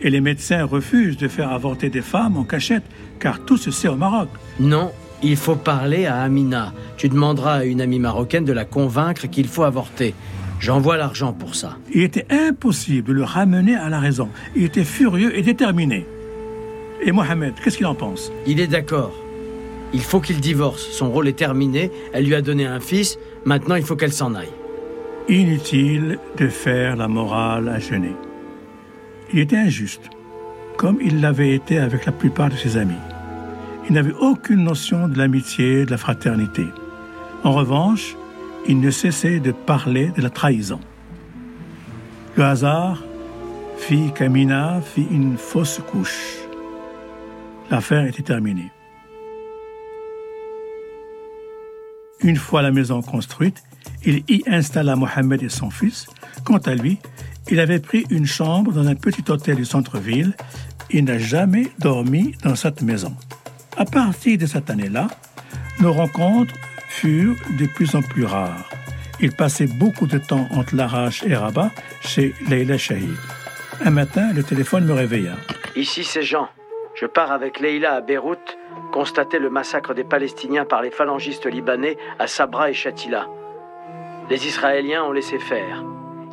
[0.00, 2.84] et les médecins refusent de faire avorter des femmes en cachette,
[3.18, 4.28] car tout se sait au Maroc.
[4.58, 6.72] Non, il faut parler à Amina.
[6.96, 10.14] Tu demanderas à une amie marocaine de la convaincre qu'il faut avorter.
[10.60, 11.78] J'envoie l'argent pour ça.
[11.94, 14.28] Il était impossible de le ramener à la raison.
[14.54, 16.06] Il était furieux et déterminé.
[17.02, 18.30] Et Mohamed, qu'est-ce qu'il en pense?
[18.46, 19.14] Il est d'accord.
[19.94, 20.86] Il faut qu'il divorce.
[20.92, 21.90] Son rôle est terminé.
[22.12, 23.18] Elle lui a donné un fils.
[23.46, 24.52] Maintenant, il faut qu'elle s'en aille.
[25.30, 28.14] Inutile de faire la morale à Genet.
[29.32, 30.10] Il était injuste,
[30.76, 32.92] comme il l'avait été avec la plupart de ses amis.
[33.88, 36.66] Il n'avait aucune notion de l'amitié, de la fraternité.
[37.44, 38.14] En revanche,
[38.68, 40.80] il ne cessait de parler de la trahison.
[42.36, 43.02] Le hasard
[43.76, 46.36] fit qu'Amina fit une fausse couche.
[47.70, 48.70] L'affaire était terminée.
[52.20, 53.62] Une fois la maison construite,
[54.04, 56.06] il y installa Mohamed et son fils.
[56.44, 56.98] Quant à lui,
[57.50, 60.34] il avait pris une chambre dans un petit hôtel du centre-ville.
[60.90, 63.14] Il n'a jamais dormi dans cette maison.
[63.76, 65.08] À partir de cette année-là,
[65.80, 66.54] nos rencontres
[66.90, 68.68] furent de plus en plus rares.
[69.20, 73.16] Il passait beaucoup de temps entre Larache et Rabat chez Leila Shahid.
[73.84, 75.36] Un matin, le téléphone me réveilla.
[75.76, 76.48] Ici, c'est Jean.
[76.94, 78.58] Je pars avec Leila à Beyrouth
[78.90, 83.26] constater le massacre des Palestiniens par les phalangistes libanais à Sabra et Shatila.
[84.28, 85.84] Les Israéliens ont laissé faire.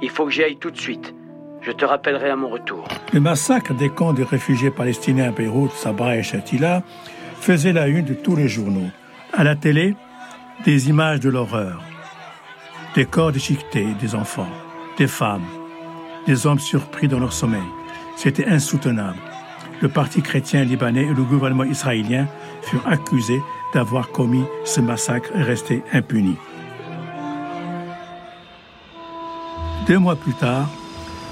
[0.02, 1.13] Il faut que j'y aille tout de suite.
[1.62, 2.88] Je te rappellerai à mon retour.
[3.13, 6.84] Le massacre des camps de réfugiés palestiniens à Beyrouth, Sabra et Shatila
[7.39, 8.89] faisait la une de tous les journaux.
[9.34, 9.96] À la télé,
[10.65, 11.82] des images de l'horreur.
[12.96, 14.50] Des corps déchiquetés, des enfants,
[14.98, 15.46] des femmes,
[16.26, 17.62] des hommes surpris dans leur sommeil.
[18.15, 19.20] C'était insoutenable.
[19.82, 22.28] Le parti chrétien libanais et le gouvernement israélien
[22.63, 23.41] furent accusés
[23.74, 26.38] d'avoir commis ce massacre et restés impunis.
[29.86, 30.67] Deux mois plus tard,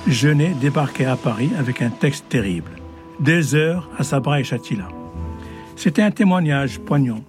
[0.08, 2.72] Genet débarquait à Paris avec un texte terrible.
[3.20, 4.88] Deux heures à Sabra et Chatila.
[5.76, 7.22] C'était un témoignage poignant,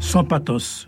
[0.00, 0.86] sans pathos,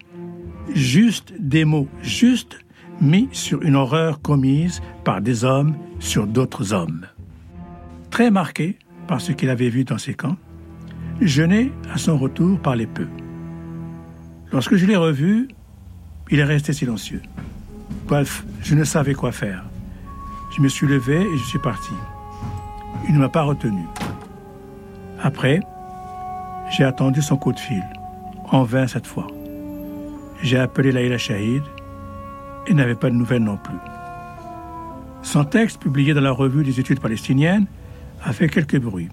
[0.75, 2.59] juste des mots justes
[3.01, 7.07] mis sur une horreur commise par des hommes sur d'autres hommes.
[8.11, 10.37] Très marqué par ce qu'il avait vu dans ces camps,
[11.21, 13.07] Genet, à son retour, parlait peu.
[14.53, 15.49] Lorsque je l'ai revu,
[16.31, 17.23] il est resté silencieux.
[18.07, 19.65] Bref, je ne savais quoi faire.
[20.57, 21.93] Je me suis levé et je suis parti.
[23.09, 23.83] Il ne m'a pas retenu.
[25.23, 25.61] Après,
[26.71, 27.85] j'ai attendu son coup de fil,
[28.51, 29.27] en vain cette fois.
[30.43, 31.63] J'ai appelé Laïla Shahid
[32.67, 33.79] et n'avait pas de nouvelles non plus.
[35.23, 37.67] Son texte, publié dans la revue des études palestiniennes,
[38.25, 39.11] a fait quelques bruits,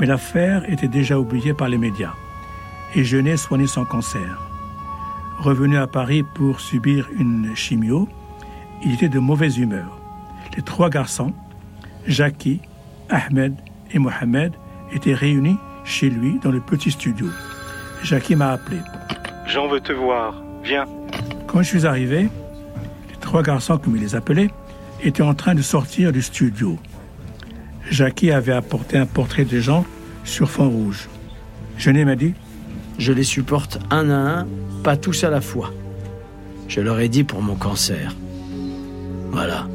[0.00, 2.14] mais l'affaire était déjà oubliée par les médias
[2.94, 4.40] et je n'ai soigné son cancer.
[5.38, 8.08] Revenu à Paris pour subir une chimio,
[8.84, 9.98] il était de mauvaise humeur.
[10.56, 11.32] Les trois garçons,
[12.06, 12.60] Jackie,
[13.08, 13.54] Ahmed
[13.92, 14.52] et Mohamed,
[14.92, 17.28] étaient réunis chez lui dans le petit studio.
[18.02, 18.78] Jackie m'a appelé.
[19.46, 20.34] Jean veut te voir.
[21.46, 22.28] Quand je suis arrivé,
[23.08, 24.50] les trois garçons, comme il les appelait,
[25.02, 26.78] étaient en train de sortir du studio.
[27.90, 29.84] Jackie avait apporté un portrait de Jean
[30.24, 31.08] sur fond rouge.
[31.78, 32.34] Genet m'a dit
[32.98, 34.46] Je les supporte un à un,
[34.82, 35.72] pas tous à la fois.
[36.68, 38.14] Je leur ai dit pour mon cancer.
[39.30, 39.66] Voilà.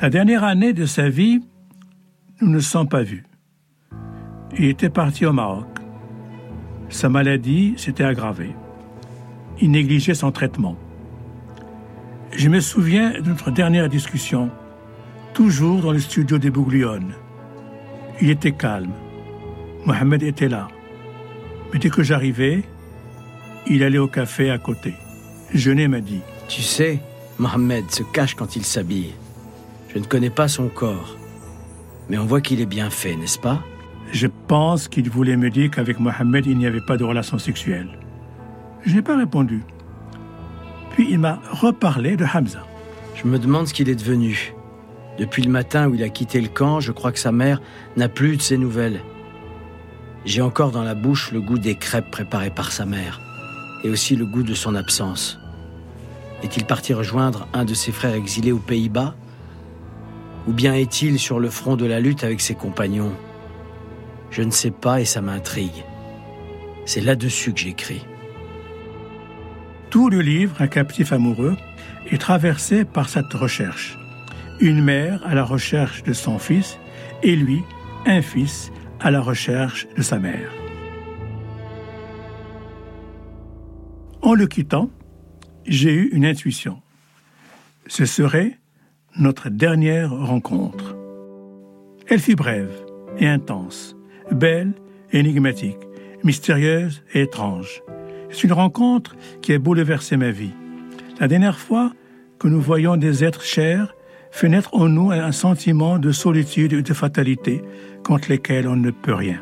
[0.00, 1.40] La dernière année de sa vie,
[2.40, 3.24] nous ne sommes pas vus.
[4.58, 5.71] Il était parti au Maroc.
[6.92, 8.54] Sa maladie s'était aggravée.
[9.60, 10.76] Il négligeait son traitement.
[12.36, 14.50] Je me souviens de notre dernière discussion,
[15.32, 17.14] toujours dans le studio des Bougliones.
[18.20, 18.92] Il était calme.
[19.86, 20.68] Mohamed était là.
[21.72, 22.62] Mais dès que j'arrivais,
[23.66, 24.92] il allait au café à côté.
[25.54, 27.00] Genet m'a dit Tu sais,
[27.38, 29.14] Mohamed se cache quand il s'habille.
[29.88, 31.16] Je ne connais pas son corps.
[32.10, 33.62] Mais on voit qu'il est bien fait, n'est-ce pas?
[34.12, 37.88] Je pense qu'il voulait me dire qu'avec Mohamed, il n'y avait pas de relation sexuelle.
[38.84, 39.62] Je n'ai pas répondu.
[40.90, 42.66] Puis il m'a reparlé de Hamza.
[43.14, 44.52] Je me demande ce qu'il est devenu.
[45.18, 47.62] Depuis le matin où il a quitté le camp, je crois que sa mère
[47.96, 49.00] n'a plus de ses nouvelles.
[50.26, 53.18] J'ai encore dans la bouche le goût des crêpes préparées par sa mère,
[53.82, 55.38] et aussi le goût de son absence.
[56.42, 59.14] Est-il parti rejoindre un de ses frères exilés aux Pays-Bas?
[60.46, 63.12] Ou bien est-il sur le front de la lutte avec ses compagnons?
[64.32, 65.84] Je ne sais pas et ça m'intrigue.
[66.86, 68.04] C'est là-dessus que j'écris.
[69.90, 71.56] Tout le livre, Un captif amoureux,
[72.10, 73.98] est traversé par cette recherche.
[74.58, 76.78] Une mère à la recherche de son fils
[77.22, 77.62] et lui,
[78.06, 80.50] un fils à la recherche de sa mère.
[84.22, 84.88] En le quittant,
[85.66, 86.80] j'ai eu une intuition.
[87.86, 88.58] Ce serait
[89.18, 90.96] notre dernière rencontre.
[92.06, 92.72] Elle fut brève
[93.18, 93.94] et intense,
[94.30, 94.72] belle
[95.12, 95.78] énigmatique,
[96.24, 97.82] mystérieuse et étrange.
[98.30, 100.52] C'est une rencontre qui a bouleversé ma vie.
[101.20, 101.92] La dernière fois
[102.38, 103.94] que nous voyons des êtres chers,
[104.32, 107.62] fait naître en nous un sentiment de solitude et de fatalité
[108.02, 109.40] contre lesquels on ne peut rien.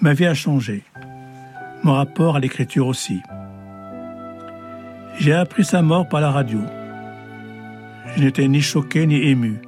[0.00, 0.82] Ma vie a changé,
[1.82, 3.20] mon rapport à l'écriture aussi.
[5.18, 6.60] J'ai appris sa mort par la radio.
[8.14, 9.62] Je n'étais ni choqué ni ému.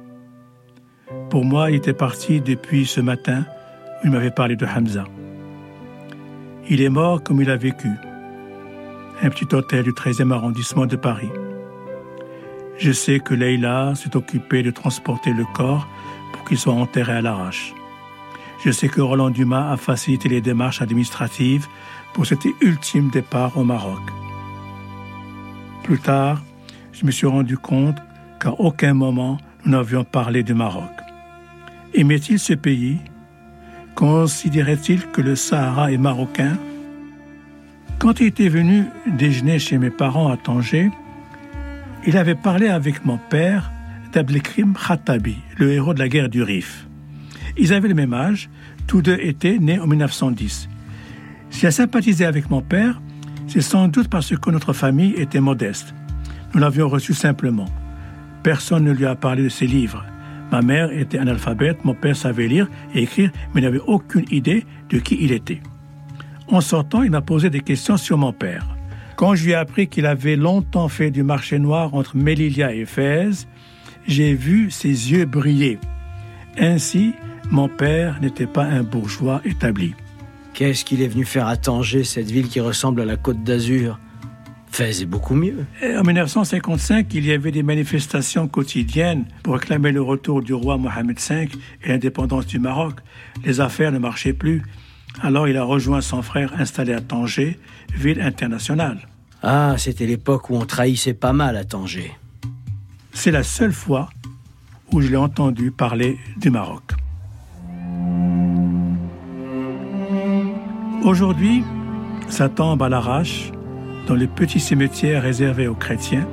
[1.29, 3.45] Pour moi, il était parti depuis ce matin
[4.01, 5.03] où il m'avait parlé de Hamza.
[6.67, 7.89] Il est mort comme il a vécu.
[9.21, 11.29] Un petit hôtel du 13e arrondissement de Paris.
[12.79, 15.87] Je sais que Leila s'est occupée de transporter le corps
[16.33, 17.75] pour qu'il soit enterré à l'arrache.
[18.65, 21.67] Je sais que Roland Dumas a facilité les démarches administratives
[22.13, 24.01] pour cet ultime départ au Maroc.
[25.83, 26.41] Plus tard,
[26.91, 27.97] je me suis rendu compte
[28.39, 30.89] qu'à aucun moment nous n'avions parlé du Maroc.
[31.93, 32.99] Aimait-il ce pays?
[33.95, 36.57] Considérait-il que le Sahara est marocain?
[37.97, 40.91] Quand il était venu déjeuner chez mes parents à Tanger,
[42.05, 43.71] il avait parlé avec mon père
[44.13, 46.87] d'Abdelkrim Khattabi, le héros de la guerre du Rif.
[47.57, 48.49] Ils avaient le même âge,
[48.87, 50.69] tous deux étaient nés en 1910.
[51.49, 53.01] S'il a sympathisé avec mon père,
[53.47, 55.93] c'est sans doute parce que notre famille était modeste.
[56.53, 57.65] Nous l'avions reçu simplement.
[58.43, 60.05] Personne ne lui a parlé de ses livres.
[60.51, 64.99] Ma mère était analphabète, mon père savait lire et écrire, mais n'avait aucune idée de
[64.99, 65.61] qui il était.
[66.47, 68.67] En sortant, il m'a posé des questions sur mon père.
[69.15, 72.85] Quand je lui ai appris qu'il avait longtemps fait du marché noir entre Melilla et
[72.85, 73.47] Fès,
[74.07, 75.77] j'ai vu ses yeux briller.
[76.57, 77.13] Ainsi,
[77.51, 79.93] mon père n'était pas un bourgeois établi.
[80.53, 83.99] Qu'est-ce qu'il est venu faire à Tanger, cette ville qui ressemble à la côte d'Azur?
[84.77, 85.65] Est beaucoup mieux.
[85.83, 91.19] en 1955, il y avait des manifestations quotidiennes pour réclamer le retour du roi Mohamed
[91.19, 91.49] V
[91.83, 92.95] et l'indépendance du Maroc.
[93.43, 94.63] Les affaires ne marchaient plus.
[95.21, 97.59] Alors il a rejoint son frère installé à Tanger,
[97.93, 98.99] ville internationale.
[99.43, 102.13] Ah, c'était l'époque où on trahissait pas mal à Tanger.
[103.11, 104.09] C'est la seule fois
[104.93, 106.83] où je l'ai entendu parler du Maroc.
[111.03, 111.63] Aujourd'hui,
[112.29, 113.51] sa tombe à l'arrache,
[114.09, 116.27] dans le petit cimetière réservé aux chrétiens,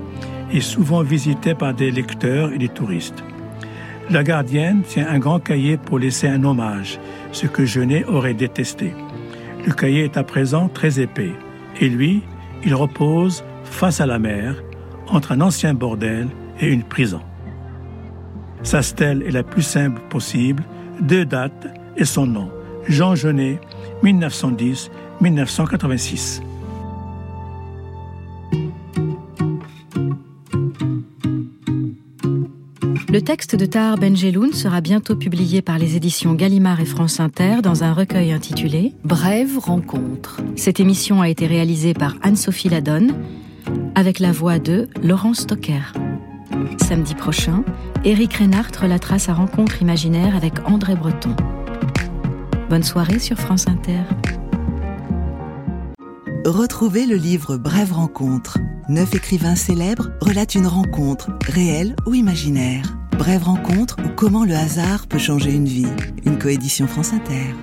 [0.50, 3.22] est souvent visité par des lecteurs et des touristes.
[4.08, 6.98] La gardienne tient un grand cahier pour laisser un hommage,
[7.32, 8.94] ce que Genet aurait détesté.
[9.66, 11.34] Le cahier est à présent très épais,
[11.78, 12.22] et lui,
[12.64, 14.54] il repose face à la mer,
[15.08, 16.28] entre un ancien bordel
[16.60, 17.20] et une prison.
[18.62, 20.62] Sa stèle est la plus simple possible,
[21.00, 21.66] deux dates
[21.98, 22.50] et son nom,
[22.88, 23.60] Jean Genet,
[24.02, 26.40] 1910-1986.
[33.16, 37.62] Le texte de Tahar Benjeloun sera bientôt publié par les éditions Gallimard et France Inter
[37.62, 40.42] dans un recueil intitulé Brève rencontre.
[40.54, 43.14] Cette émission a été réalisée par Anne-Sophie Ladonne
[43.94, 45.94] avec la voix de Laurence Stocker.
[46.76, 47.64] Samedi prochain,
[48.04, 51.34] Éric Reinhardt relatera sa rencontre imaginaire avec André Breton.
[52.68, 54.02] Bonne soirée sur France Inter.
[56.44, 58.58] Retrouvez le livre Brève rencontre.
[58.90, 62.94] Neuf écrivains célèbres relatent une rencontre, réelle ou imaginaire.
[63.18, 65.86] Brève rencontre ou comment le hasard peut changer une vie.
[66.26, 67.54] Une coédition France Inter.